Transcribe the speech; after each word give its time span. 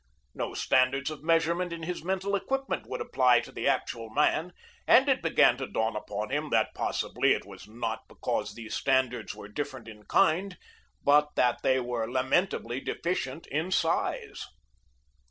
No 0.33 0.55
standards 0.55 1.11
of 1.11 1.21
measurement 1.21 1.71
in 1.71 1.83
his 1.83 2.03
mental 2.03 2.35
equipment 2.35 2.87
would 2.87 3.01
apply 3.01 3.39
to 3.41 3.51
the 3.51 3.67
actual 3.67 4.09
man, 4.09 4.51
and 4.87 5.07
it 5.07 5.21
began 5.21 5.57
to 5.57 5.67
dawn 5.67 5.95
upon 5.95 6.31
him 6.31 6.49
that 6.49 6.73
possibly 6.73 7.33
it 7.33 7.45
was 7.45 7.67
not 7.67 8.07
because 8.07 8.55
these 8.55 8.73
standards 8.73 9.35
were 9.35 9.47
different 9.47 9.87
in 9.87 10.01
kind, 10.05 10.57
but 11.03 11.29
that 11.35 11.61
they 11.61 11.79
were 11.79 12.09
lamentably 12.09 12.79
deficient 12.79 13.45
in 13.51 13.69
size. 13.69 14.47